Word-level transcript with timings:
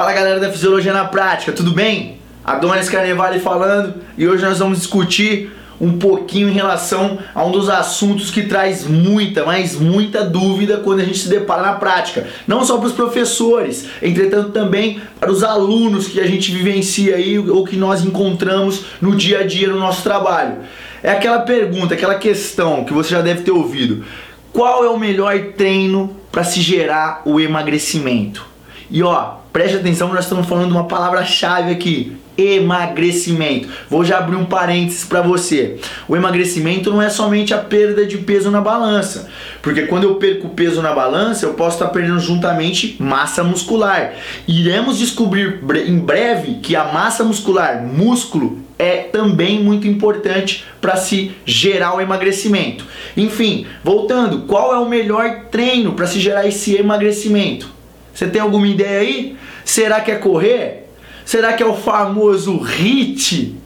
Fala 0.00 0.14
galera 0.14 0.40
da 0.40 0.50
Fisiologia 0.50 0.94
na 0.94 1.04
Prática, 1.04 1.52
tudo 1.52 1.72
bem? 1.72 2.16
Adonis 2.42 2.88
Carnevale 2.88 3.38
falando 3.38 3.96
e 4.16 4.26
hoje 4.26 4.42
nós 4.42 4.58
vamos 4.58 4.78
discutir 4.78 5.52
um 5.78 5.98
pouquinho 5.98 6.48
em 6.48 6.52
relação 6.52 7.18
a 7.34 7.44
um 7.44 7.52
dos 7.52 7.68
assuntos 7.68 8.30
que 8.30 8.44
traz 8.44 8.86
muita, 8.86 9.44
mas 9.44 9.78
muita 9.78 10.24
dúvida 10.24 10.78
quando 10.78 11.00
a 11.00 11.04
gente 11.04 11.18
se 11.18 11.28
depara 11.28 11.60
na 11.60 11.72
prática. 11.74 12.26
Não 12.46 12.64
só 12.64 12.78
para 12.78 12.86
os 12.86 12.94
professores, 12.94 13.90
entretanto 14.00 14.52
também 14.52 15.02
para 15.20 15.30
os 15.30 15.44
alunos 15.44 16.08
que 16.08 16.18
a 16.18 16.26
gente 16.26 16.50
vivencia 16.50 17.16
aí 17.16 17.38
ou 17.38 17.62
que 17.62 17.76
nós 17.76 18.02
encontramos 18.02 18.86
no 19.02 19.14
dia 19.14 19.40
a 19.40 19.46
dia 19.46 19.68
no 19.68 19.78
nosso 19.78 20.02
trabalho. 20.02 20.60
É 21.02 21.10
aquela 21.10 21.40
pergunta, 21.40 21.92
aquela 21.92 22.14
questão 22.14 22.84
que 22.86 22.94
você 22.94 23.10
já 23.10 23.20
deve 23.20 23.42
ter 23.42 23.50
ouvido. 23.50 24.02
Qual 24.50 24.82
é 24.82 24.88
o 24.88 24.98
melhor 24.98 25.38
treino 25.58 26.16
para 26.32 26.42
se 26.42 26.62
gerar 26.62 27.20
o 27.26 27.38
emagrecimento? 27.38 28.49
E 28.90 29.02
ó, 29.02 29.34
preste 29.52 29.76
atenção, 29.76 30.08
nós 30.08 30.24
estamos 30.24 30.46
falando 30.46 30.72
uma 30.72 30.84
palavra-chave 30.84 31.70
aqui: 31.70 32.16
emagrecimento. 32.36 33.68
Vou 33.88 34.04
já 34.04 34.18
abrir 34.18 34.36
um 34.36 34.44
parênteses 34.44 35.04
para 35.04 35.22
você. 35.22 35.76
O 36.08 36.16
emagrecimento 36.16 36.90
não 36.90 37.00
é 37.00 37.08
somente 37.08 37.54
a 37.54 37.58
perda 37.58 38.04
de 38.04 38.18
peso 38.18 38.50
na 38.50 38.60
balança, 38.60 39.28
porque 39.62 39.82
quando 39.82 40.04
eu 40.04 40.16
perco 40.16 40.48
peso 40.50 40.82
na 40.82 40.92
balança, 40.92 41.46
eu 41.46 41.54
posso 41.54 41.76
estar 41.76 41.88
perdendo 41.88 42.18
juntamente 42.18 42.96
massa 42.98 43.44
muscular. 43.44 44.14
Iremos 44.48 44.98
descobrir 44.98 45.60
em 45.86 45.98
breve 45.98 46.54
que 46.62 46.74
a 46.74 46.84
massa 46.84 47.22
muscular, 47.22 47.82
músculo, 47.82 48.58
é 48.78 48.96
também 48.96 49.62
muito 49.62 49.86
importante 49.86 50.64
para 50.80 50.96
se 50.96 51.32
gerar 51.44 51.94
o 51.94 52.00
emagrecimento. 52.00 52.86
Enfim, 53.14 53.66
voltando, 53.84 54.40
qual 54.46 54.74
é 54.74 54.78
o 54.78 54.88
melhor 54.88 55.42
treino 55.50 55.92
para 55.92 56.06
se 56.06 56.18
gerar 56.18 56.46
esse 56.46 56.74
emagrecimento? 56.76 57.79
Você 58.14 58.26
tem 58.26 58.40
alguma 58.40 58.66
ideia 58.66 59.00
aí? 59.00 59.36
Será 59.64 60.00
que 60.00 60.10
é 60.10 60.16
correr? 60.16 60.88
Será 61.24 61.52
que 61.52 61.62
é 61.62 61.66
o 61.66 61.74
famoso 61.74 62.58
HIT? 62.58 63.56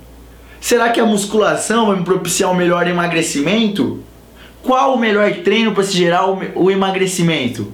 Será 0.60 0.90
que 0.90 1.00
a 1.00 1.06
musculação 1.06 1.86
vai 1.86 1.96
me 1.96 2.04
propiciar 2.04 2.50
um 2.50 2.54
melhor 2.54 2.86
emagrecimento? 2.86 4.02
Qual 4.62 4.94
o 4.94 4.98
melhor 4.98 5.30
treino 5.36 5.72
para 5.72 5.84
se 5.84 5.96
gerar 5.96 6.26
o 6.26 6.70
emagrecimento? 6.70 7.70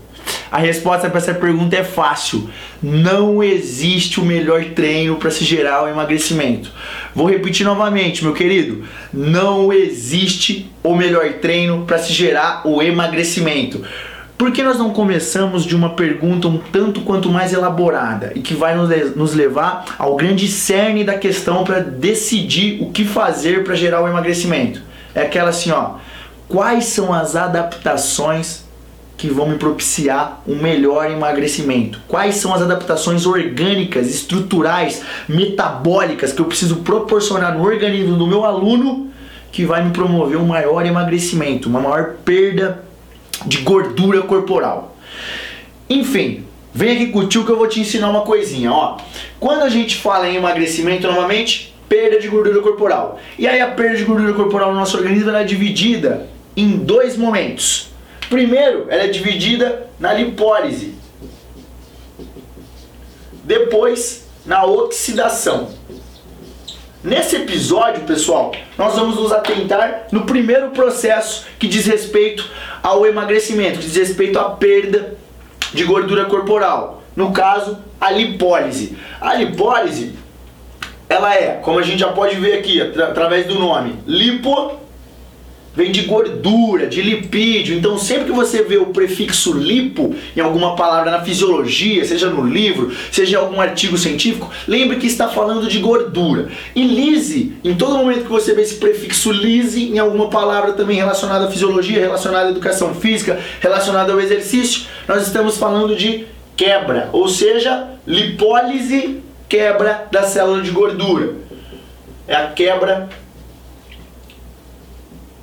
A 0.51 0.59
resposta 0.59 1.09
para 1.09 1.19
essa 1.19 1.33
pergunta 1.33 1.77
é 1.77 1.85
fácil. 1.85 2.51
Não 2.83 3.43
existe 3.43 4.19
o 4.19 4.25
melhor 4.25 4.65
treino 4.75 5.15
para 5.17 5.31
se 5.31 5.45
gerar 5.45 5.85
o 5.85 5.89
emagrecimento. 5.89 6.73
Vou 7.15 7.29
repetir 7.29 7.65
novamente, 7.65 8.25
meu 8.25 8.33
querido. 8.33 8.85
Não 9.13 9.73
existe 9.73 10.69
o 10.83 10.97
melhor 10.97 11.35
treino 11.35 11.85
para 11.87 11.99
se 11.99 12.13
gerar 12.13 12.67
o 12.67 12.83
emagrecimento. 12.83 13.85
Por 14.41 14.53
que 14.53 14.63
nós 14.63 14.79
não 14.79 14.89
começamos 14.89 15.67
de 15.67 15.77
uma 15.77 15.91
pergunta 15.91 16.49
um 16.49 16.57
tanto 16.57 17.03
quanto 17.03 17.29
mais 17.29 17.53
elaborada 17.53 18.33
e 18.35 18.41
que 18.41 18.55
vai 18.55 18.75
nos 18.75 19.35
levar 19.35 19.85
ao 19.99 20.17
grande 20.17 20.49
cerne 20.49 21.05
da 21.05 21.19
questão 21.19 21.63
para 21.63 21.81
decidir 21.81 22.83
o 22.83 22.91
que 22.91 23.05
fazer 23.05 23.65
para 23.65 23.75
gerar 23.75 24.03
o 24.03 24.09
emagrecimento? 24.09 24.81
É 25.15 25.25
aquela 25.25 25.51
assim, 25.51 25.71
ó. 25.71 25.97
Quais 26.49 26.87
são 26.87 27.13
as 27.13 27.37
adaptações 27.37 28.65
que 29.19 29.29
vão 29.29 29.47
me 29.47 29.59
propiciar 29.59 30.41
um 30.49 30.57
melhor 30.57 31.11
emagrecimento? 31.11 32.01
Quais 32.09 32.37
são 32.37 32.55
as 32.55 32.63
adaptações 32.63 33.27
orgânicas, 33.27 34.09
estruturais, 34.09 35.03
metabólicas 35.29 36.33
que 36.33 36.41
eu 36.41 36.47
preciso 36.47 36.77
proporcionar 36.77 37.59
no 37.59 37.63
organismo 37.63 38.17
do 38.17 38.27
meu 38.27 38.47
aluno 38.47 39.11
que 39.53 39.67
vai 39.67 39.85
me 39.85 39.91
promover 39.91 40.39
um 40.39 40.47
maior 40.47 40.87
emagrecimento, 40.87 41.69
uma 41.69 41.81
maior 41.81 42.15
perda 42.25 42.89
de 43.47 43.59
gordura 43.59 44.23
corporal. 44.23 44.97
Enfim, 45.89 46.45
vem 46.73 46.93
aqui 46.93 47.29
tio 47.29 47.45
que 47.45 47.51
eu 47.51 47.57
vou 47.57 47.67
te 47.67 47.81
ensinar 47.81 48.09
uma 48.09 48.23
coisinha, 48.23 48.73
ó. 48.73 48.97
Quando 49.39 49.63
a 49.63 49.69
gente 49.69 49.97
fala 49.97 50.29
em 50.29 50.37
emagrecimento, 50.37 51.07
novamente, 51.07 51.75
perda 51.89 52.21
de 52.21 52.29
gordura 52.29 52.61
corporal. 52.61 53.19
E 53.39 53.49
aí 53.49 53.61
a 53.61 53.69
perda 53.73 53.97
de 53.97 54.05
gordura 54.05 54.33
corporal 54.33 54.73
no 54.73 54.79
nosso 54.79 54.97
organismo 54.97 55.31
é 55.31 55.45
dividida 55.45 56.29
em 56.57 56.77
dois 56.77 57.17
momentos. 57.17 57.89
Primeiro, 58.29 58.87
ela 58.89 59.03
é 59.03 59.09
dividida 59.09 59.89
na 59.99 60.13
lipólise. 60.13 60.95
Depois, 63.43 64.29
na 64.47 64.65
oxidação. 64.65 65.80
Nesse 67.03 67.37
episódio, 67.37 68.03
pessoal, 68.03 68.53
nós 68.77 68.95
vamos 68.95 69.17
nos 69.17 69.33
atentar 69.33 70.09
no 70.13 70.27
primeiro 70.27 70.69
processo 70.71 71.47
que 71.59 71.67
diz 71.67 71.87
respeito 71.87 72.47
ao 72.83 73.07
emagrecimento, 73.07 73.79
que 73.79 73.87
diz 73.87 73.97
respeito 73.97 74.39
à 74.39 74.51
perda 74.51 75.15
de 75.73 75.83
gordura 75.85 76.27
corporal. 76.27 77.03
No 77.17 77.33
caso, 77.33 77.79
a 77.99 78.11
lipólise. 78.11 78.99
A 79.19 79.35
lipólise, 79.35 80.13
ela 81.09 81.35
é, 81.35 81.53
como 81.63 81.79
a 81.79 81.83
gente 81.83 82.01
já 82.01 82.09
pode 82.09 82.37
ver 82.37 82.59
aqui, 82.59 82.83
através 82.83 83.47
do 83.47 83.59
nome, 83.59 83.99
lipo 84.07 84.79
vem 85.75 85.93
de 85.93 86.03
gordura, 86.03 86.87
de 86.87 87.01
lipídio. 87.01 87.77
Então, 87.77 87.97
sempre 87.99 88.27
que 88.27 88.33
você 88.33 88.63
vê 88.63 88.77
o 88.77 88.87
prefixo 88.87 89.53
lipo 89.53 90.15
em 90.37 90.41
alguma 90.41 90.75
palavra 90.75 91.11
na 91.11 91.23
fisiologia, 91.23 92.05
seja 92.05 92.29
no 92.29 92.47
livro, 92.47 92.93
seja 93.11 93.37
em 93.37 93.41
algum 93.41 93.61
artigo 93.61 93.97
científico, 93.97 94.51
lembre 94.67 94.97
que 94.97 95.07
está 95.07 95.29
falando 95.29 95.69
de 95.69 95.79
gordura. 95.79 96.49
E 96.75 96.83
lise, 96.83 97.55
em 97.63 97.75
todo 97.75 97.97
momento 97.97 98.25
que 98.25 98.31
você 98.31 98.55
vê 98.55 98.63
esse 98.63 98.77
prefixo 98.77 99.31
lise 99.31 99.85
em 99.85 99.99
alguma 99.99 100.29
palavra 100.29 100.73
também 100.73 100.97
relacionada 100.97 101.47
à 101.47 101.51
fisiologia, 101.51 102.01
relacionada 102.01 102.49
à 102.49 102.51
educação 102.51 102.95
física, 102.95 103.39
relacionada 103.61 104.13
ao 104.13 104.21
exercício, 104.21 104.83
nós 105.07 105.27
estamos 105.27 105.57
falando 105.57 105.95
de 105.95 106.27
quebra, 106.57 107.09
ou 107.13 107.29
seja, 107.29 107.89
lipólise, 108.07 109.21
quebra 109.49 110.07
da 110.11 110.25
célula 110.25 110.63
de 110.63 110.71
gordura. 110.71 111.35
É 112.29 112.37
a 112.37 112.49
quebra 112.49 113.09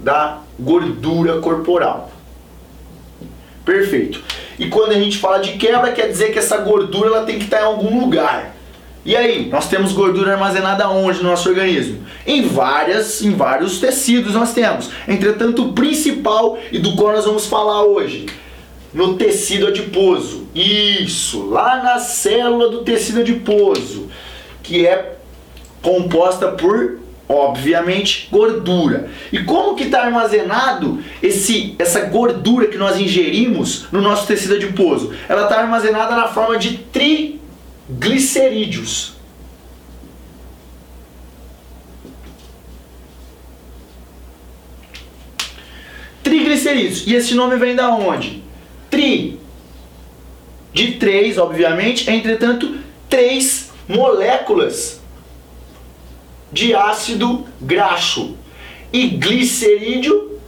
da 0.07 0.37
gordura 0.57 1.41
corporal. 1.41 2.09
Perfeito. 3.65 4.23
E 4.57 4.69
quando 4.69 4.91
a 4.91 4.93
gente 4.93 5.17
fala 5.17 5.39
de 5.39 5.57
quebra, 5.57 5.91
quer 5.91 6.07
dizer 6.07 6.31
que 6.31 6.39
essa 6.39 6.55
gordura 6.59 7.09
ela 7.09 7.25
tem 7.25 7.37
que 7.37 7.43
estar 7.43 7.59
em 7.59 7.65
algum 7.65 7.99
lugar. 7.99 8.55
E 9.03 9.17
aí, 9.17 9.49
nós 9.49 9.67
temos 9.67 9.91
gordura 9.91 10.31
armazenada 10.31 10.87
onde 10.87 11.17
no 11.17 11.29
nosso 11.29 11.49
organismo? 11.49 12.05
Em 12.25 12.47
várias, 12.47 13.21
em 13.21 13.35
vários 13.35 13.81
tecidos 13.81 14.33
nós 14.33 14.53
temos. 14.53 14.89
Entretanto, 15.05 15.65
o 15.65 15.73
principal 15.73 16.57
e 16.71 16.79
do 16.79 16.95
qual 16.95 17.11
nós 17.11 17.25
vamos 17.25 17.45
falar 17.45 17.83
hoje, 17.83 18.27
no 18.93 19.17
tecido 19.17 19.67
adiposo. 19.67 20.47
Isso, 20.55 21.49
lá 21.49 21.83
na 21.83 21.99
célula 21.99 22.69
do 22.69 22.81
tecido 22.81 23.19
adiposo, 23.19 24.07
que 24.63 24.87
é 24.87 25.17
composta 25.81 26.47
por 26.47 27.06
obviamente 27.27 28.29
gordura. 28.31 29.09
E 29.31 29.43
como 29.43 29.75
que 29.75 29.83
está 29.83 30.01
armazenado 30.03 30.99
esse, 31.21 31.75
essa 31.77 31.99
gordura 32.01 32.65
que 32.67 32.77
nós 32.77 32.99
ingerimos 32.99 33.85
no 33.91 34.01
nosso 34.01 34.25
tecido 34.25 34.55
adiposo? 34.55 35.13
Ela 35.27 35.43
está 35.43 35.59
armazenada 35.59 36.15
na 36.15 36.27
forma 36.27 36.57
de 36.57 36.77
triglicerídeos. 36.77 39.17
Triglicerídeos. 46.23 47.05
E 47.07 47.13
esse 47.13 47.35
nome 47.35 47.57
vem 47.57 47.75
da 47.75 47.89
onde? 47.89 48.41
Tri 48.89 49.37
de 50.73 50.93
três, 50.93 51.37
obviamente, 51.39 52.09
entretanto, 52.09 52.77
três 53.09 53.71
moléculas 53.87 55.01
de 56.51 56.73
ácido 56.73 57.45
graxo 57.59 58.35
e 58.91 59.07
glicerídeo. 59.07 60.39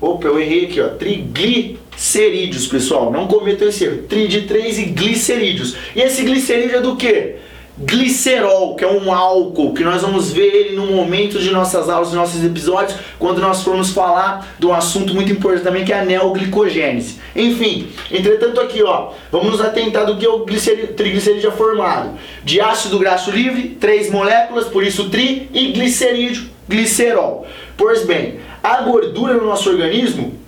Opa, 0.00 0.26
eu 0.26 0.40
errei 0.40 0.64
aqui, 0.66 0.80
ó. 0.80 0.88
Triglicerídeos, 0.88 2.66
pessoal. 2.66 3.12
Não 3.12 3.26
cometam 3.28 3.68
esse 3.68 3.84
erro. 3.84 4.02
Tri 4.08 4.26
de 4.26 4.42
3 4.42 4.78
e 4.78 4.84
glicerídeos. 4.86 5.76
E 5.94 6.00
esse 6.00 6.22
glicerídeo 6.22 6.78
é 6.78 6.80
do 6.80 6.96
que? 6.96 7.36
Glicerol, 7.84 8.76
que 8.76 8.84
é 8.84 8.88
um 8.88 9.12
álcool, 9.12 9.74
que 9.74 9.82
nós 9.82 10.02
vamos 10.02 10.32
ver 10.32 10.54
ele 10.54 10.76
no 10.76 10.86
momento 10.86 11.38
de 11.38 11.50
nossas 11.50 11.88
aulas, 11.88 12.10
de 12.10 12.16
nossos 12.16 12.42
episódios, 12.44 12.98
quando 13.18 13.40
nós 13.40 13.62
formos 13.62 13.90
falar 13.90 14.54
de 14.58 14.66
um 14.66 14.72
assunto 14.72 15.14
muito 15.14 15.32
importante 15.32 15.64
também, 15.64 15.84
que 15.84 15.92
é 15.92 16.00
a 16.00 16.04
neoglicogênese. 16.04 17.20
Enfim, 17.34 17.88
entretanto 18.10 18.60
aqui, 18.60 18.82
ó, 18.82 19.10
vamos 19.30 19.52
nos 19.52 19.60
atentar 19.60 20.06
do 20.06 20.16
que 20.16 20.24
é 20.24 20.28
o 20.28 20.40
triglicerídeo 20.40 21.52
formado. 21.52 22.18
De 22.44 22.60
ácido 22.60 22.98
graxo 22.98 23.30
livre, 23.30 23.76
três 23.80 24.10
moléculas, 24.10 24.66
por 24.66 24.84
isso 24.84 25.10
tri, 25.10 25.50
e 25.52 25.72
glicerídeo, 25.72 26.48
glicerol. 26.68 27.46
Pois 27.76 28.04
bem, 28.06 28.40
a 28.62 28.82
gordura 28.82 29.34
no 29.34 29.46
nosso 29.46 29.68
organismo, 29.68 30.38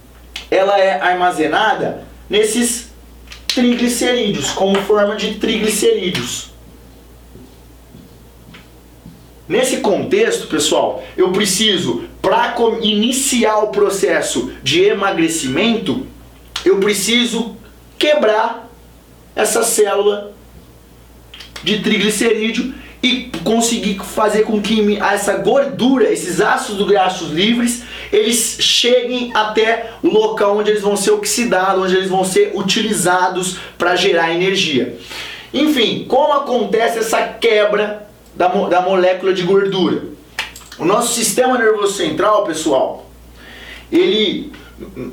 ela 0.50 0.78
é 0.78 1.00
armazenada 1.00 2.04
nesses 2.30 2.92
triglicerídeos, 3.54 4.50
como 4.50 4.76
forma 4.82 5.16
de 5.16 5.34
triglicerídeos. 5.34 6.53
Nesse 9.46 9.78
contexto, 9.78 10.46
pessoal, 10.46 11.04
eu 11.16 11.30
preciso, 11.30 12.04
para 12.22 12.54
iniciar 12.80 13.58
o 13.58 13.68
processo 13.68 14.52
de 14.62 14.82
emagrecimento, 14.82 16.06
eu 16.64 16.78
preciso 16.78 17.54
quebrar 17.98 18.70
essa 19.36 19.62
célula 19.62 20.32
de 21.62 21.80
triglicerídeo 21.80 22.74
e 23.02 23.30
conseguir 23.44 23.98
fazer 23.98 24.44
com 24.44 24.62
que 24.62 24.96
essa 24.98 25.36
gordura, 25.36 26.10
esses 26.10 26.40
ácidos 26.40 26.86
graxos 26.86 27.30
livres, 27.30 27.82
eles 28.10 28.56
cheguem 28.60 29.30
até 29.34 29.90
o 30.02 30.08
local 30.08 30.56
onde 30.56 30.70
eles 30.70 30.80
vão 30.80 30.96
ser 30.96 31.10
oxidados, 31.10 31.84
onde 31.84 31.96
eles 31.96 32.08
vão 32.08 32.24
ser 32.24 32.52
utilizados 32.54 33.58
para 33.76 33.94
gerar 33.94 34.32
energia. 34.32 34.96
Enfim, 35.52 36.06
como 36.08 36.32
acontece 36.32 36.98
essa 36.98 37.22
quebra 37.22 38.08
da, 38.36 38.48
da 38.48 38.80
molécula 38.80 39.32
de 39.32 39.42
gordura? 39.42 40.02
O 40.78 40.84
nosso 40.84 41.14
sistema 41.14 41.56
nervoso 41.56 41.94
central, 41.94 42.44
pessoal, 42.44 43.08
ele 43.90 44.52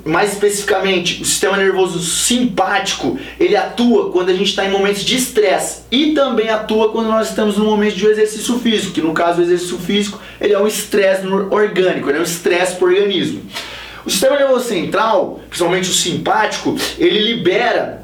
mais 0.03 0.33
especificamente, 0.33 1.21
o 1.21 1.25
sistema 1.25 1.55
nervoso 1.55 1.99
simpático, 1.99 3.19
ele 3.39 3.55
atua 3.55 4.11
quando 4.11 4.29
a 4.29 4.33
gente 4.33 4.49
está 4.49 4.65
em 4.65 4.71
momentos 4.71 5.03
de 5.03 5.15
estresse 5.15 5.83
e 5.91 6.13
também 6.13 6.49
atua 6.49 6.91
quando 6.91 7.07
nós 7.07 7.29
estamos 7.29 7.57
no 7.57 7.65
momento 7.65 7.95
de 7.95 8.07
um 8.07 8.09
exercício 8.09 8.59
físico, 8.59 8.93
que 8.93 9.01
no 9.01 9.13
caso 9.13 9.39
o 9.39 9.43
exercício 9.43 9.77
físico, 9.77 10.19
ele 10.39 10.53
é 10.53 10.59
um 10.59 10.65
estresse 10.65 11.27
orgânico, 11.27 12.09
ele 12.09 12.17
é 12.17 12.21
um 12.21 12.23
estresse 12.23 12.75
para 12.75 12.85
o 12.85 12.87
organismo. 12.87 13.43
O 14.03 14.09
sistema 14.09 14.35
nervoso 14.35 14.67
central, 14.67 15.39
principalmente 15.47 15.89
o 15.89 15.93
simpático, 15.93 16.75
ele 16.97 17.19
libera 17.19 18.00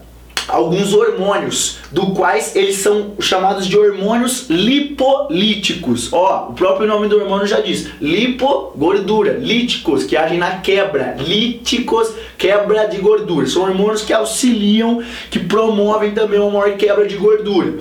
alguns 0.48 0.94
hormônios, 0.94 1.80
do 1.92 2.12
quais 2.12 2.56
eles 2.56 2.78
são 2.78 3.14
chamados 3.20 3.68
de 3.68 3.78
hormônios 3.78 4.50
lipolíticos. 4.50 6.12
Ó, 6.14 6.50
o 6.50 6.54
próprio 6.54 6.88
nome 6.88 7.08
do 7.08 7.18
hormônio 7.18 7.46
já 7.46 7.60
diz: 7.60 7.90
lipo, 8.00 8.72
gordura, 8.76 9.34
líticos, 9.34 10.04
que 10.04 10.16
agem 10.16 10.38
na 10.38 10.58
quebra, 10.58 11.16
líticos, 11.20 12.12
quebra 12.38 12.86
de 12.86 12.98
gordura. 12.98 13.48
São 13.48 13.64
hormônios 13.64 14.02
que 14.02 14.14
auxiliam, 14.14 15.04
que 15.30 15.40
promovem 15.40 16.12
também 16.12 16.40
uma 16.40 16.60
maior 16.60 16.78
quebra 16.78 17.06
de 17.06 17.18
gordura. 17.18 17.76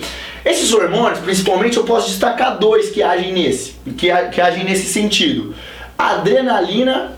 Esses 0.45 0.73
hormônios, 0.73 1.19
principalmente, 1.21 1.77
eu 1.77 1.85
posso 1.85 2.09
destacar 2.09 2.59
dois 2.59 2.91
que 2.91 3.03
agem 3.03 3.33
nesse, 3.33 3.75
que, 3.97 4.09
que 4.33 4.41
agem 4.41 4.65
nesse 4.65 4.93
sentido: 4.93 5.55
adrenalina 5.99 7.17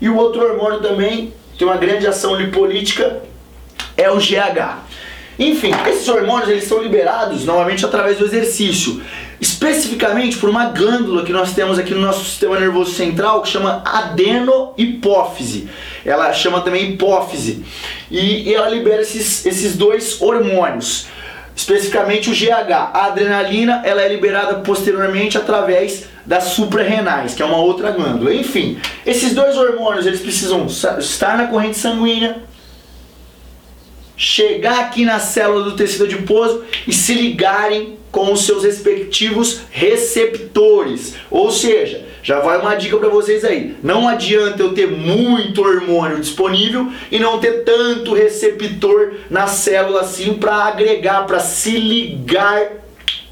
E 0.00 0.08
o 0.08 0.16
outro 0.16 0.42
hormônio 0.42 0.80
também 0.80 1.32
tem 1.58 1.66
uma 1.66 1.76
grande 1.76 2.06
ação 2.06 2.34
lipolítica, 2.34 3.22
é 3.96 4.10
o 4.10 4.16
GH. 4.16 4.90
Enfim, 5.38 5.72
esses 5.88 6.06
hormônios 6.08 6.50
eles 6.50 6.64
são 6.64 6.82
liberados 6.82 7.44
normalmente 7.44 7.84
através 7.84 8.18
do 8.18 8.26
exercício, 8.26 9.02
especificamente 9.40 10.36
por 10.36 10.50
uma 10.50 10.66
glândula 10.66 11.24
que 11.24 11.32
nós 11.32 11.54
temos 11.54 11.78
aqui 11.78 11.94
no 11.94 12.00
nosso 12.00 12.24
sistema 12.24 12.60
nervoso 12.60 12.92
central 12.92 13.40
que 13.40 13.48
chama 13.48 13.82
adenohipófise. 13.86 15.68
Ela 16.04 16.32
chama 16.34 16.60
também 16.60 16.90
hipófise 16.90 17.64
e, 18.10 18.50
e 18.50 18.54
ela 18.54 18.68
libera 18.68 19.00
esses, 19.00 19.46
esses 19.46 19.76
dois 19.76 20.20
hormônios 20.20 21.06
especificamente 21.60 22.30
o 22.30 22.32
GH. 22.32 22.72
A 22.72 23.06
adrenalina 23.06 23.82
ela 23.84 24.00
é 24.00 24.08
liberada 24.08 24.60
posteriormente 24.60 25.36
através 25.36 26.04
das 26.24 26.44
suprarrenais, 26.44 27.34
que 27.34 27.42
é 27.42 27.44
uma 27.44 27.58
outra 27.58 27.90
glândula. 27.90 28.32
Enfim, 28.32 28.78
esses 29.04 29.34
dois 29.34 29.56
hormônios 29.56 30.06
eles 30.06 30.20
precisam 30.20 30.66
estar 30.66 31.36
na 31.36 31.48
corrente 31.48 31.76
sanguínea, 31.76 32.42
chegar 34.16 34.80
aqui 34.80 35.04
na 35.04 35.18
célula 35.18 35.64
do 35.64 35.76
tecido 35.76 36.04
adiposo 36.04 36.64
e 36.86 36.92
se 36.92 37.12
ligarem 37.14 37.98
com 38.10 38.32
os 38.32 38.46
seus 38.46 38.64
respectivos 38.64 39.60
receptores. 39.70 41.14
Ou 41.30 41.50
seja, 41.50 42.06
já 42.22 42.40
vai 42.40 42.58
uma 42.58 42.74
dica 42.74 42.96
para 42.96 43.08
vocês 43.08 43.44
aí. 43.44 43.76
Não 43.82 44.08
adianta 44.08 44.62
eu 44.62 44.74
ter 44.74 44.86
muito 44.86 45.62
hormônio 45.62 46.20
disponível 46.20 46.90
e 47.10 47.18
não 47.18 47.38
ter 47.38 47.64
tanto 47.64 48.14
receptor 48.14 49.14
na 49.30 49.46
célula 49.46 50.02
assim 50.02 50.34
para 50.34 50.54
agregar, 50.54 51.26
para 51.26 51.40
se 51.40 51.72
ligar 51.78 52.72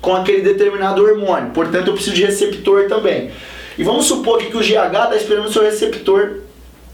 com 0.01 0.15
aquele 0.15 0.43
determinado 0.43 1.03
hormônio. 1.03 1.51
Portanto, 1.51 1.89
eu 1.89 1.95
preciso 1.95 2.17
de 2.17 2.25
receptor 2.25 2.89
também. 2.89 3.31
E 3.77 3.83
vamos 3.83 4.07
supor 4.07 4.39
que 4.39 4.57
o 4.57 4.61
GH 4.61 4.85
está 4.85 5.17
esperando 5.17 5.47
o 5.47 5.53
seu 5.53 5.63
receptor. 5.63 6.41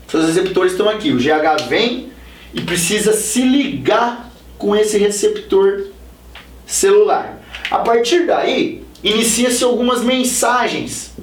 Seus 0.08 0.26
receptores 0.26 0.72
estão 0.72 0.88
aqui. 0.88 1.12
O 1.12 1.16
GH 1.16 1.68
vem 1.68 2.10
e 2.52 2.60
precisa 2.60 3.12
se 3.12 3.42
ligar 3.42 4.30
com 4.58 4.74
esse 4.74 4.98
receptor 4.98 5.84
celular. 6.66 7.40
A 7.70 7.78
partir 7.78 8.26
daí, 8.26 8.82
inicia-se 9.02 9.62
algumas 9.64 10.02
mensagens 10.02 11.14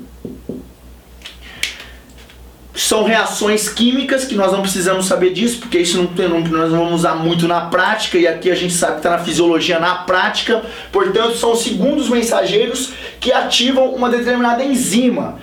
são 2.92 3.06
reações 3.06 3.70
químicas 3.70 4.26
que 4.26 4.36
nós 4.36 4.52
não 4.52 4.62
precisamos 4.62 5.06
saber 5.06 5.32
disso, 5.32 5.60
porque 5.60 5.80
isso 5.80 5.98
não, 5.98 6.28
não, 6.28 6.42
nós 6.42 6.70
não 6.70 6.80
vamos 6.80 6.96
usar 6.96 7.16
muito 7.16 7.48
na 7.48 7.62
prática, 7.62 8.18
e 8.18 8.28
aqui 8.28 8.52
a 8.52 8.54
gente 8.54 8.74
sabe 8.74 8.96
que 8.96 9.00
está 9.00 9.12
na 9.12 9.20
fisiologia 9.20 9.80
na 9.80 9.96
prática, 10.00 10.62
portanto, 10.92 11.38
são 11.38 11.56
segundos 11.56 12.10
mensageiros 12.10 12.92
que 13.18 13.32
ativam 13.32 13.96
uma 13.96 14.10
determinada 14.10 14.62
enzima. 14.62 15.40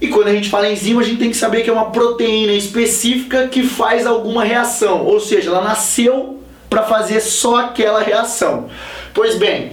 E 0.00 0.06
quando 0.06 0.28
a 0.28 0.32
gente 0.32 0.48
fala 0.48 0.70
enzima, 0.70 1.00
a 1.00 1.04
gente 1.04 1.18
tem 1.18 1.28
que 1.28 1.36
saber 1.36 1.62
que 1.62 1.70
é 1.70 1.72
uma 1.72 1.90
proteína 1.90 2.52
específica 2.52 3.48
que 3.48 3.64
faz 3.64 4.06
alguma 4.06 4.44
reação, 4.44 5.04
ou 5.04 5.18
seja, 5.18 5.50
ela 5.50 5.62
nasceu 5.62 6.40
para 6.70 6.84
fazer 6.84 7.18
só 7.18 7.56
aquela 7.56 8.00
reação. 8.00 8.68
Pois 9.12 9.34
bem, 9.34 9.72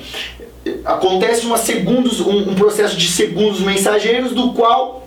acontece 0.84 1.46
uma 1.46 1.60
segundos, 1.60 2.20
um, 2.22 2.50
um 2.50 2.56
processo 2.56 2.98
de 2.98 3.08
segundos 3.08 3.60
mensageiros 3.60 4.32
do 4.32 4.54
qual 4.54 5.03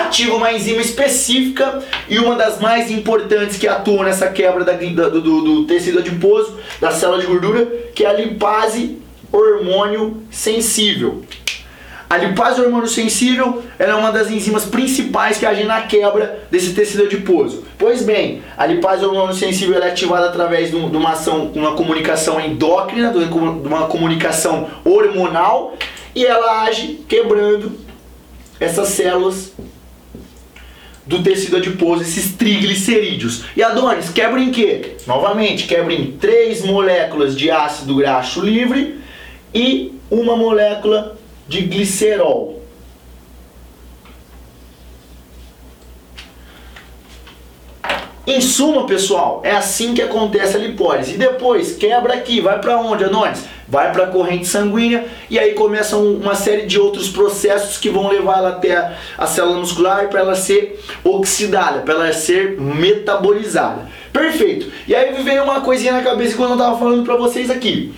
ativa 0.00 0.34
uma 0.34 0.52
enzima 0.52 0.80
específica 0.80 1.82
e 2.08 2.18
uma 2.18 2.34
das 2.34 2.60
mais 2.60 2.90
importantes 2.90 3.56
que 3.56 3.68
atuam 3.68 4.02
nessa 4.02 4.28
quebra 4.28 4.64
da, 4.64 4.72
do, 4.72 5.20
do, 5.20 5.40
do 5.42 5.64
tecido 5.66 6.00
adiposo, 6.00 6.58
da 6.80 6.90
célula 6.90 7.20
de 7.20 7.26
gordura, 7.26 7.66
que 7.94 8.04
é 8.04 8.08
a 8.08 8.12
lipase 8.12 8.98
hormônio 9.30 10.22
sensível. 10.30 11.22
A 12.08 12.16
lipase 12.16 12.60
hormônio 12.60 12.86
sensível 12.86 13.62
é 13.78 13.92
uma 13.94 14.12
das 14.12 14.30
enzimas 14.30 14.64
principais 14.64 15.38
que 15.38 15.46
agem 15.46 15.64
na 15.64 15.82
quebra 15.82 16.44
desse 16.50 16.72
tecido 16.72 17.04
adiposo. 17.04 17.64
Pois 17.76 18.02
bem, 18.02 18.42
a 18.56 18.66
lipase 18.66 19.04
hormônio 19.04 19.34
sensível 19.34 19.82
é 19.82 19.88
ativada 19.88 20.28
através 20.28 20.70
de 20.70 20.76
uma 20.76 21.10
ação, 21.10 21.50
uma 21.54 21.72
comunicação 21.72 22.40
endócrina, 22.40 23.10
de 23.10 23.24
uma 23.24 23.86
comunicação 23.86 24.68
hormonal, 24.84 25.76
e 26.14 26.24
ela 26.24 26.62
age 26.62 27.00
quebrando 27.08 27.72
essas 28.60 28.88
células 28.88 29.52
do 31.06 31.22
tecido 31.22 31.58
adiposo, 31.58 32.02
esses 32.02 32.32
triglicerídeos. 32.34 33.44
E 33.56 33.62
Adonis, 33.62 34.08
quebra 34.10 34.40
em 34.40 34.50
quê? 34.50 34.96
Novamente, 35.06 35.66
quebra 35.66 35.92
em 35.92 36.12
três 36.12 36.62
moléculas 36.62 37.36
de 37.36 37.50
ácido 37.50 37.96
graxo 37.96 38.40
livre 38.40 39.00
e 39.54 39.92
uma 40.10 40.36
molécula 40.36 41.16
de 41.46 41.60
glicerol. 41.60 42.62
Em 48.26 48.40
suma, 48.40 48.86
pessoal, 48.86 49.42
é 49.44 49.50
assim 49.50 49.92
que 49.92 50.00
acontece 50.00 50.56
a 50.56 50.60
lipólise. 50.60 51.14
E 51.14 51.18
depois 51.18 51.76
quebra 51.76 52.14
aqui, 52.14 52.40
vai 52.40 52.58
para 52.58 52.80
onde, 52.80 53.04
Anones? 53.04 53.44
Vai 53.68 53.92
para 53.92 54.04
a 54.04 54.08
corrente 54.08 54.46
sanguínea 54.46 55.06
e 55.30 55.38
aí 55.38 55.54
começam 55.54 56.04
uma 56.14 56.34
série 56.34 56.66
de 56.66 56.78
outros 56.78 57.08
processos 57.08 57.78
que 57.78 57.88
vão 57.88 58.08
levar 58.08 58.38
ela 58.38 58.48
até 58.50 58.76
a, 58.76 58.92
a 59.18 59.26
célula 59.26 59.58
muscular 59.58 60.08
para 60.08 60.20
ela 60.20 60.34
ser 60.34 60.80
oxidada, 61.02 61.80
para 61.80 61.94
ela 61.94 62.12
ser 62.12 62.60
metabolizada. 62.60 63.88
Perfeito. 64.12 64.70
E 64.86 64.94
aí 64.94 65.12
veio 65.22 65.42
uma 65.42 65.60
coisinha 65.60 65.92
na 65.92 66.02
cabeça 66.02 66.36
quando 66.36 66.50
eu 66.50 66.56
estava 66.56 66.78
falando 66.78 67.04
para 67.04 67.16
vocês 67.16 67.50
aqui. 67.50 67.92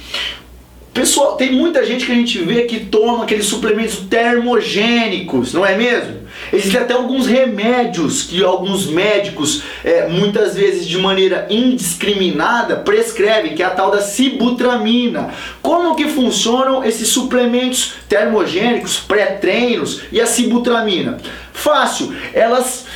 Pessoal, 0.96 1.36
tem 1.36 1.52
muita 1.52 1.84
gente 1.84 2.06
que 2.06 2.12
a 2.12 2.14
gente 2.14 2.38
vê 2.38 2.62
que 2.62 2.80
toma 2.80 3.24
aqueles 3.24 3.44
suplementos 3.44 3.98
termogênicos, 4.08 5.52
não 5.52 5.64
é 5.64 5.76
mesmo? 5.76 6.20
Existem 6.50 6.80
até 6.80 6.94
alguns 6.94 7.26
remédios 7.26 8.22
que 8.22 8.42
alguns 8.42 8.86
médicos, 8.86 9.62
é, 9.84 10.08
muitas 10.08 10.54
vezes 10.54 10.88
de 10.88 10.96
maneira 10.96 11.48
indiscriminada, 11.50 12.76
prescrevem, 12.76 13.54
que 13.54 13.62
é 13.62 13.66
a 13.66 13.70
tal 13.70 13.90
da 13.90 14.00
sibutramina. 14.00 15.34
Como 15.60 15.94
que 15.94 16.08
funcionam 16.08 16.82
esses 16.82 17.08
suplementos 17.08 17.92
termogênicos, 18.08 18.98
pré-treinos 18.98 20.00
e 20.10 20.18
a 20.18 20.26
sibutramina? 20.26 21.18
Fácil, 21.52 22.16
elas 22.32 22.86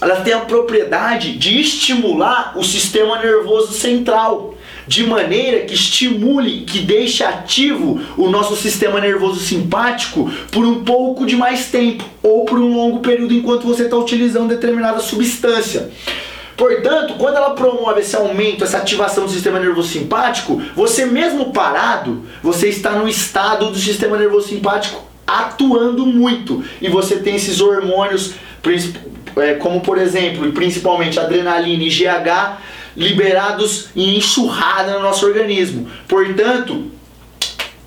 elas 0.00 0.24
têm 0.24 0.32
a 0.32 0.40
propriedade 0.40 1.38
de 1.38 1.60
estimular 1.60 2.54
o 2.56 2.64
sistema 2.64 3.22
nervoso 3.22 3.72
central 3.72 4.51
de 4.92 5.04
maneira 5.04 5.60
que 5.60 5.72
estimule, 5.72 6.64
que 6.66 6.80
deixe 6.80 7.24
ativo 7.24 7.98
o 8.14 8.28
nosso 8.28 8.54
sistema 8.54 9.00
nervoso 9.00 9.40
simpático 9.40 10.30
por 10.50 10.66
um 10.66 10.84
pouco 10.84 11.24
de 11.24 11.34
mais 11.34 11.70
tempo 11.70 12.04
ou 12.22 12.44
por 12.44 12.58
um 12.58 12.76
longo 12.76 13.00
período 13.00 13.32
enquanto 13.32 13.66
você 13.66 13.84
está 13.84 13.96
utilizando 13.96 14.48
determinada 14.48 15.00
substância. 15.00 15.90
Portanto, 16.58 17.14
quando 17.16 17.36
ela 17.36 17.54
promove 17.54 18.00
esse 18.00 18.14
aumento, 18.14 18.64
essa 18.64 18.76
ativação 18.76 19.24
do 19.24 19.30
sistema 19.30 19.58
nervoso 19.58 19.88
simpático, 19.88 20.60
você 20.76 21.06
mesmo 21.06 21.54
parado, 21.54 22.22
você 22.42 22.68
está 22.68 22.90
no 22.90 23.08
estado 23.08 23.70
do 23.70 23.78
sistema 23.78 24.18
nervoso 24.18 24.48
simpático 24.48 25.02
atuando 25.26 26.04
muito 26.04 26.62
e 26.82 26.90
você 26.90 27.16
tem 27.16 27.36
esses 27.36 27.62
hormônios 27.62 28.34
é, 29.36 29.54
como 29.54 29.80
por 29.80 29.96
exemplo, 29.96 30.46
e 30.46 30.52
principalmente 30.52 31.18
adrenalina 31.18 31.82
e 31.82 31.88
GH, 31.88 32.58
liberados 32.96 33.88
em 33.94 34.16
enxurrada 34.16 34.94
no 34.94 35.00
nosso 35.00 35.26
organismo. 35.26 35.88
Portanto, 36.08 36.90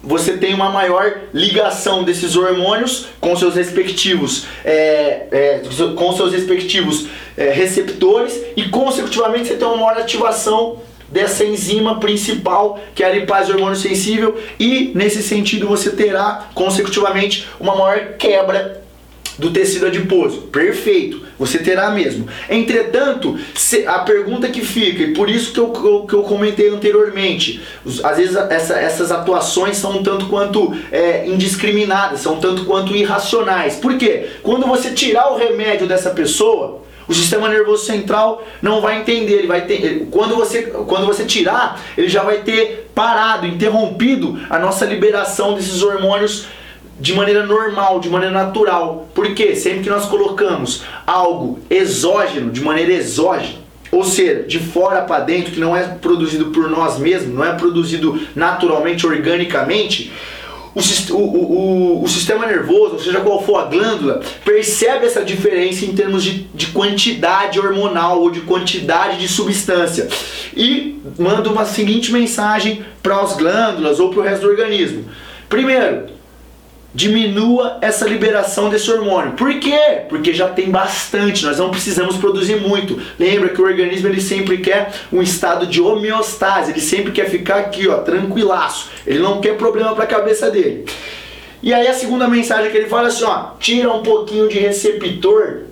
você 0.05 0.37
tem 0.37 0.53
uma 0.53 0.69
maior 0.69 1.21
ligação 1.33 2.03
desses 2.03 2.35
hormônios 2.35 3.07
com 3.19 3.35
seus 3.35 3.55
respectivos, 3.55 4.45
é, 4.63 5.27
é, 5.31 5.61
com 5.95 6.15
seus 6.15 6.31
respectivos 6.31 7.07
é, 7.35 7.49
receptores 7.49 8.39
e 8.55 8.69
consecutivamente 8.69 9.47
você 9.47 9.55
tem 9.55 9.67
uma 9.67 9.77
maior 9.77 9.97
ativação 9.97 10.79
dessa 11.09 11.43
enzima 11.43 11.99
principal 11.99 12.79
que 12.93 13.03
é 13.03 13.07
a 13.07 13.13
lipase 13.13 13.51
hormônio 13.51 13.75
sensível 13.75 14.39
e 14.59 14.91
nesse 14.95 15.21
sentido 15.21 15.67
você 15.67 15.91
terá 15.91 16.49
consecutivamente 16.53 17.47
uma 17.59 17.75
maior 17.75 18.13
quebra 18.17 18.84
do 19.37 19.51
tecido 19.51 19.87
adiposo. 19.87 20.43
Perfeito, 20.43 21.21
você 21.37 21.59
terá 21.59 21.91
mesmo. 21.91 22.27
Entretanto, 22.49 23.37
a 23.87 23.99
pergunta 23.99 24.47
que 24.47 24.61
fica, 24.61 25.03
e 25.03 25.13
por 25.13 25.29
isso 25.29 25.51
que 25.51 25.59
eu, 25.59 26.05
que 26.07 26.13
eu 26.13 26.23
comentei 26.23 26.69
anteriormente, 26.69 27.61
às 28.03 28.17
vezes 28.17 28.35
essa, 28.35 28.75
essas 28.75 29.11
atuações 29.11 29.77
são 29.77 29.97
um 29.97 30.03
tanto 30.03 30.27
quanto 30.27 30.73
é, 30.91 31.27
indiscriminadas, 31.27 32.21
são 32.21 32.35
um 32.35 32.39
tanto 32.39 32.65
quanto 32.65 32.95
irracionais. 32.95 33.75
Por 33.75 33.97
quê? 33.97 34.27
Quando 34.41 34.65
você 34.65 34.91
tirar 34.91 35.31
o 35.31 35.37
remédio 35.37 35.87
dessa 35.87 36.11
pessoa, 36.11 36.83
o 37.07 37.13
sistema 37.13 37.47
nervoso 37.47 37.85
central 37.85 38.43
não 38.61 38.81
vai 38.81 38.99
entender, 38.99 39.33
ele 39.33 39.47
vai 39.47 39.61
ter, 39.61 40.07
quando 40.09 40.35
você 40.35 40.63
quando 40.63 41.05
você 41.05 41.23
tirar, 41.23 41.79
ele 41.95 42.09
já 42.09 42.23
vai 42.23 42.39
ter 42.39 42.89
parado, 42.95 43.45
interrompido 43.45 44.39
a 44.49 44.57
nossa 44.57 44.85
liberação 44.85 45.53
desses 45.53 45.83
hormônios 45.83 46.47
de 46.99 47.13
maneira 47.13 47.45
normal, 47.45 47.99
de 47.99 48.09
maneira 48.09 48.33
natural. 48.33 49.07
Porque 49.13 49.55
sempre 49.55 49.81
que 49.81 49.89
nós 49.89 50.05
colocamos 50.05 50.83
algo 51.05 51.59
exógeno, 51.69 52.51
de 52.51 52.61
maneira 52.61 52.93
exógena, 52.93 53.65
ou 53.91 54.03
seja, 54.03 54.43
de 54.43 54.59
fora 54.59 55.01
para 55.01 55.23
dentro, 55.23 55.51
que 55.53 55.59
não 55.59 55.75
é 55.75 55.83
produzido 55.83 56.45
por 56.47 56.69
nós 56.69 56.99
mesmos, 56.99 57.33
não 57.33 57.45
é 57.45 57.53
produzido 57.53 58.19
naturalmente, 58.35 59.05
organicamente, 59.05 60.11
o, 60.75 61.13
o, 61.13 61.19
o, 61.19 62.03
o, 62.03 62.07
sistema 62.09 62.45
nervoso, 62.45 62.95
ou 62.95 62.99
seja, 62.99 63.21
qual 63.21 63.41
for 63.41 63.59
a 63.59 63.65
glândula, 63.65 64.21
percebe 64.43 65.05
essa 65.05 65.23
diferença 65.23 65.85
em 65.85 65.93
termos 65.93 66.21
de, 66.21 66.47
de 66.53 66.67
quantidade 66.67 67.57
hormonal 67.57 68.19
ou 68.21 68.29
de 68.29 68.41
quantidade 68.41 69.17
de 69.17 69.27
substância 69.29 70.09
e 70.53 70.99
manda 71.17 71.49
uma 71.49 71.63
seguinte 71.63 72.11
mensagem 72.11 72.83
para 73.01 73.21
as 73.21 73.37
glândulas 73.37 74.01
ou 74.01 74.09
para 74.09 74.19
o 74.19 74.23
resto 74.23 74.41
do 74.41 74.49
organismo. 74.49 75.05
Primeiro, 75.47 76.07
diminua 76.95 77.77
essa 77.81 78.07
liberação 78.07 78.69
desse 78.69 78.89
hormônio. 78.89 79.33
Por 79.33 79.59
quê? 79.59 80.03
Porque 80.07 80.33
já 80.33 80.47
tem 80.47 80.71
bastante, 80.71 81.45
nós 81.45 81.59
não 81.59 81.69
precisamos 81.69 82.15
produzir 82.15 82.55
muito. 82.55 82.97
Lembra 83.19 83.49
que 83.49 83.61
o 83.61 83.65
organismo 83.65 84.07
ele 84.07 84.21
sempre 84.21 84.59
quer 84.59 84.93
um 85.11 85.21
estado 85.21 85.67
de 85.67 85.81
homeostase, 85.81 86.71
ele 86.71 86.79
sempre 86.79 87.11
quer 87.11 87.29
ficar 87.29 87.57
aqui, 87.57 87.85
ó, 87.89 87.97
tranquilaço. 87.97 88.89
Ele 89.05 89.19
não 89.19 89.41
quer 89.41 89.57
problema 89.57 89.93
para 89.93 90.05
a 90.05 90.07
cabeça 90.07 90.49
dele. 90.49 90.85
E 91.61 91.73
aí 91.73 91.85
a 91.85 91.93
segunda 91.93 92.29
mensagem 92.29 92.71
que 92.71 92.77
ele 92.77 92.87
fala 92.87 93.09
assim, 93.09 93.25
ó, 93.25 93.47
tira 93.59 93.91
um 93.91 94.01
pouquinho 94.01 94.47
de 94.47 94.57
receptor 94.57 95.63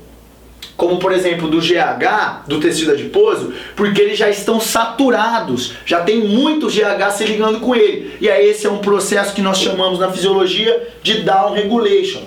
como 0.75 0.97
por 0.97 1.11
exemplo 1.11 1.47
do 1.47 1.59
GH, 1.59 2.47
do 2.47 2.59
tecido 2.59 2.91
adiposo, 2.91 3.53
porque 3.75 4.01
eles 4.01 4.17
já 4.17 4.29
estão 4.29 4.59
saturados, 4.59 5.73
já 5.85 6.01
tem 6.01 6.21
muito 6.21 6.67
GH 6.67 7.11
se 7.11 7.25
ligando 7.25 7.59
com 7.59 7.75
ele. 7.75 8.15
E 8.19 8.29
aí 8.29 8.47
esse 8.47 8.65
é 8.65 8.69
um 8.69 8.79
processo 8.79 9.33
que 9.33 9.41
nós 9.41 9.59
chamamos 9.59 9.99
na 9.99 10.11
fisiologia 10.11 10.89
de 11.01 11.21
down 11.21 11.53
regulation. 11.53 12.21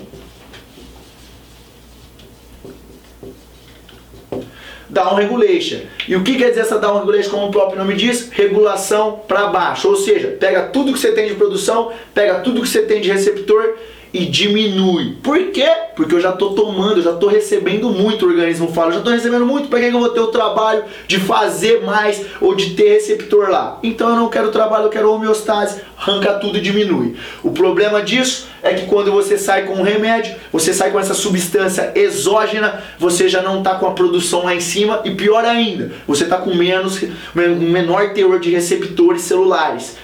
Down 4.89 5.15
regulation. 5.15 5.81
E 6.07 6.15
o 6.15 6.23
que 6.23 6.37
quer 6.37 6.49
dizer 6.49 6.61
essa 6.61 6.79
down 6.79 6.99
regulation, 6.99 7.29
como 7.29 7.47
o 7.47 7.51
próprio 7.51 7.77
nome 7.77 7.95
diz? 7.95 8.29
Regulação 8.31 9.21
para 9.27 9.47
baixo. 9.47 9.89
Ou 9.89 9.97
seja, 9.97 10.29
pega 10.39 10.63
tudo 10.63 10.93
que 10.93 10.99
você 10.99 11.11
tem 11.11 11.27
de 11.27 11.35
produção, 11.35 11.91
pega 12.13 12.39
tudo 12.39 12.61
que 12.61 12.67
você 12.67 12.81
tem 12.83 13.01
de 13.01 13.11
receptor 13.11 13.75
e 14.17 14.25
diminui. 14.25 15.15
Por 15.21 15.37
quê? 15.51 15.69
Porque 15.95 16.15
eu 16.15 16.19
já 16.19 16.31
estou 16.31 16.55
tomando, 16.55 16.97
eu 16.97 17.03
já 17.03 17.11
estou 17.11 17.29
recebendo 17.29 17.89
muito, 17.89 18.25
o 18.25 18.29
organismo 18.29 18.67
fala, 18.71 18.87
eu 18.87 18.93
já 18.93 18.97
estou 18.99 19.13
recebendo 19.13 19.45
muito, 19.45 19.67
para 19.67 19.79
que 19.79 19.85
eu 19.85 19.99
vou 19.99 20.09
ter 20.09 20.19
o 20.19 20.27
trabalho 20.27 20.83
de 21.07 21.19
fazer 21.19 21.83
mais 21.83 22.25
ou 22.41 22.55
de 22.55 22.71
ter 22.71 22.93
receptor 22.93 23.49
lá? 23.49 23.79
Então 23.83 24.09
eu 24.09 24.15
não 24.15 24.27
quero 24.27 24.51
trabalho, 24.51 24.85
eu 24.85 24.89
quero 24.89 25.11
homeostase, 25.11 25.81
arranca 25.97 26.33
tudo 26.33 26.57
e 26.57 26.61
diminui. 26.61 27.15
O 27.43 27.51
problema 27.51 28.01
disso 28.01 28.47
é 28.63 28.73
que 28.73 28.87
quando 28.87 29.11
você 29.11 29.37
sai 29.37 29.65
com 29.65 29.75
um 29.75 29.83
remédio, 29.83 30.35
você 30.51 30.73
sai 30.73 30.89
com 30.89 30.99
essa 30.99 31.13
substância 31.13 31.91
exógena, 31.93 32.81
você 32.97 33.29
já 33.29 33.43
não 33.43 33.59
está 33.59 33.75
com 33.75 33.85
a 33.85 33.91
produção 33.91 34.45
lá 34.45 34.55
em 34.55 34.59
cima 34.59 35.01
e 35.05 35.11
pior 35.11 35.45
ainda, 35.45 35.91
você 36.07 36.23
está 36.23 36.37
com 36.37 36.55
menos, 36.55 36.99
um 37.35 37.69
menor 37.69 38.13
teor 38.13 38.39
de 38.39 38.49
receptores 38.49 39.21
celulares. 39.21 39.95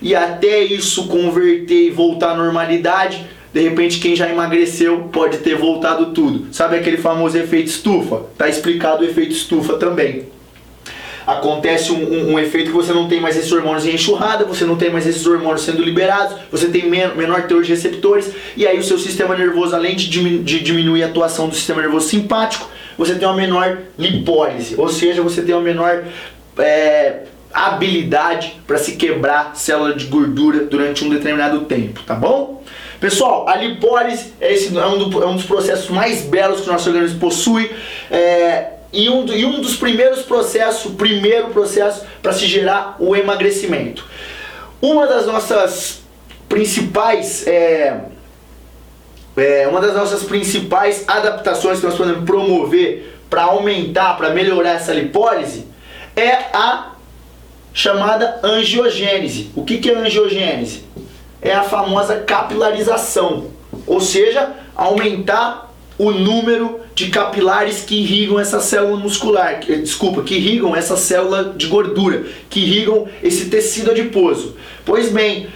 E 0.00 0.14
até 0.14 0.60
isso 0.60 1.08
converter 1.08 1.86
e 1.86 1.90
voltar 1.90 2.32
à 2.32 2.36
normalidade, 2.36 3.26
de 3.52 3.60
repente 3.60 3.98
quem 3.98 4.14
já 4.14 4.28
emagreceu 4.28 5.08
pode 5.12 5.38
ter 5.38 5.56
voltado 5.56 6.06
tudo. 6.06 6.52
Sabe 6.52 6.76
aquele 6.76 6.96
famoso 6.96 7.38
efeito 7.38 7.68
estufa? 7.68 8.22
Tá 8.36 8.48
explicado 8.48 9.02
o 9.02 9.06
efeito 9.06 9.32
estufa 9.32 9.74
também. 9.74 10.26
Acontece 11.26 11.90
um, 11.90 11.96
um, 11.96 12.32
um, 12.34 12.38
efeito 12.38 12.70
que 12.70 12.76
você 12.76 12.92
não 12.92 13.08
tem 13.08 13.20
mais 13.20 13.36
esses 13.36 13.50
hormônios 13.50 13.84
em 13.84 13.94
enxurrada, 13.94 14.44
você 14.44 14.64
não 14.64 14.76
tem 14.76 14.90
mais 14.90 15.04
esses 15.08 15.26
hormônios 15.26 15.62
sendo 15.62 15.82
liberados, 15.82 16.36
você 16.52 16.68
tem 16.68 16.88
men 16.88 17.16
menor 17.16 17.48
teor 17.48 17.64
de 17.64 17.70
receptores, 17.70 18.30
e 18.56 18.64
aí 18.64 18.78
o 18.78 18.84
seu 18.84 18.96
sistema 18.96 19.36
nervoso, 19.36 19.74
além 19.74 19.96
de, 19.96 20.08
diminu 20.08 20.44
de 20.44 20.60
diminuir 20.60 21.02
a 21.02 21.06
atuação 21.06 21.48
do 21.48 21.54
sistema 21.56 21.82
nervoso 21.82 22.08
simpático, 22.08 22.70
você 22.96 23.16
tem 23.16 23.26
uma 23.26 23.36
menor 23.36 23.78
lipólise, 23.98 24.76
ou 24.78 24.88
seja, 24.88 25.20
você 25.20 25.42
tem 25.42 25.52
uma 25.52 25.64
menor 25.64 26.04
é, 26.58 27.22
habilidade 27.52 28.60
para 28.64 28.78
se 28.78 28.92
quebrar 28.92 29.56
célula 29.56 29.94
de 29.94 30.04
gordura 30.06 30.60
durante 30.60 31.04
um 31.04 31.08
determinado 31.08 31.62
tempo, 31.62 32.02
tá 32.04 32.14
bom? 32.14 32.62
Pessoal, 33.06 33.48
a 33.48 33.54
lipólise 33.54 34.32
é, 34.40 34.52
esse, 34.52 34.76
é, 34.76 34.84
um, 34.84 35.08
do, 35.08 35.22
é 35.22 35.26
um 35.28 35.36
dos 35.36 35.44
processos 35.44 35.88
mais 35.90 36.22
belos 36.22 36.62
que 36.62 36.68
o 36.68 36.72
nosso 36.72 36.88
organismo 36.88 37.20
possui. 37.20 37.70
É, 38.10 38.70
e, 38.92 39.08
um, 39.08 39.24
e 39.28 39.44
um 39.44 39.60
dos 39.60 39.76
primeiros 39.76 40.22
processos, 40.22 40.92
primeiro 40.94 41.50
processo 41.50 42.04
para 42.20 42.32
se 42.32 42.44
gerar 42.48 42.96
o 42.98 43.14
emagrecimento. 43.14 44.04
Uma 44.82 45.06
das 45.06 45.24
nossas 45.24 46.00
principais 46.48 47.46
é, 47.46 48.00
é, 49.36 49.68
uma 49.68 49.80
das 49.80 49.94
nossas 49.94 50.24
principais 50.24 51.04
adaptações 51.06 51.78
que 51.78 51.86
nós 51.86 51.94
podemos 51.94 52.24
promover 52.24 53.20
para 53.30 53.44
aumentar, 53.44 54.16
para 54.16 54.30
melhorar 54.30 54.70
essa 54.70 54.92
lipólise 54.92 55.64
é 56.16 56.32
a 56.52 56.90
chamada 57.72 58.40
angiogênese. 58.42 59.52
O 59.54 59.64
que, 59.64 59.78
que 59.78 59.92
é 59.92 59.94
angiogênese? 59.94 60.82
É 61.46 61.54
a 61.54 61.62
famosa 61.62 62.16
capilarização, 62.16 63.46
ou 63.86 64.00
seja, 64.00 64.50
aumentar 64.74 65.72
o 65.98 66.10
número 66.10 66.80
de 66.94 67.08
capilares 67.08 67.82
que 67.82 68.02
irrigam 68.02 68.38
essa 68.38 68.60
célula 68.60 68.96
muscular, 68.96 69.60
desculpa, 69.60 70.22
que 70.22 70.34
irrigam 70.34 70.74
essa 70.74 70.96
célula 70.96 71.54
de 71.56 71.66
gordura, 71.66 72.24
que 72.50 72.60
irrigam 72.60 73.08
esse 73.22 73.46
tecido 73.46 73.92
adiposo. 73.92 74.56
Pois 74.84 75.10
bem, 75.10 75.48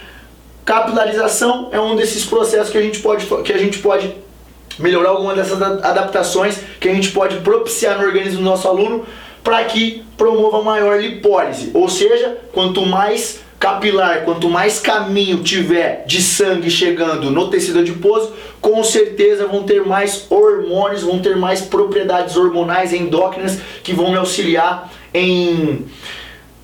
capilarização 0.65 1.69
é 1.71 1.79
um 1.79 1.95
desses 1.95 2.25
processos 2.25 2.71
que 2.71 2.77
a 2.77 2.81
gente 2.81 2.99
pode, 2.99 3.25
que 3.43 3.53
a 3.53 3.57
gente 3.57 3.79
pode 3.79 4.15
melhorar 4.79 5.09
alguma 5.09 5.35
dessas 5.35 5.61
adaptações 5.61 6.59
que 6.79 6.87
a 6.87 6.93
gente 6.93 7.11
pode 7.11 7.37
propiciar 7.41 7.99
no 7.99 8.05
organismo 8.05 8.39
do 8.39 8.45
nosso 8.45 8.67
aluno 8.67 9.05
para 9.43 9.63
que 9.65 10.03
promova 10.17 10.61
maior 10.63 10.99
lipólise, 10.99 11.71
ou 11.73 11.89
seja, 11.89 12.37
quanto 12.53 12.85
mais 12.85 13.41
capilar, 13.61 14.23
quanto 14.23 14.49
mais 14.49 14.79
caminho 14.79 15.43
tiver 15.43 16.03
de 16.07 16.19
sangue 16.19 16.71
chegando 16.71 17.29
no 17.29 17.47
tecido 17.47 17.77
adiposo, 17.79 18.33
com 18.59 18.83
certeza 18.83 19.45
vão 19.45 19.61
ter 19.61 19.85
mais 19.85 20.25
hormônios, 20.31 21.03
vão 21.03 21.19
ter 21.19 21.37
mais 21.37 21.61
propriedades 21.61 22.35
hormonais 22.35 22.91
endócrinas 22.91 23.59
que 23.83 23.93
vão 23.93 24.09
me 24.09 24.17
auxiliar 24.17 24.91
em 25.13 25.85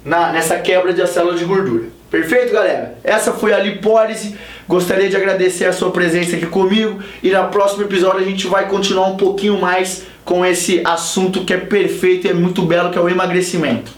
na, 0.04 0.32
nessa 0.32 0.58
quebra 0.58 0.92
de 0.92 1.06
célula 1.06 1.38
de 1.38 1.46
gordura. 1.46 1.84
Perfeito, 2.10 2.52
galera? 2.52 2.98
Essa 3.04 3.32
foi 3.32 3.54
a 3.54 3.60
lipólise. 3.60 4.36
Gostaria 4.68 5.08
de 5.08 5.16
agradecer 5.16 5.66
a 5.66 5.74
sua 5.74 5.92
presença 5.92 6.36
aqui 6.36 6.48
comigo 6.48 7.00
e 7.22 7.30
no 7.30 7.48
próximo 7.50 7.84
episódio 7.84 8.22
a 8.22 8.24
gente 8.24 8.48
vai 8.48 8.68
continuar 8.68 9.08
um 9.08 9.18
pouquinho 9.18 9.60
mais 9.60 10.04
com 10.26 10.44
esse 10.44 10.82
assunto 10.84 11.46
que 11.46 11.54
é 11.54 11.58
perfeito 11.58 12.26
e 12.26 12.32
é 12.32 12.34
muito 12.34 12.64
belo, 12.64 12.90
que 12.90 12.98
é 12.98 13.02
o 13.02 13.08
emagrecimento. 13.08 13.97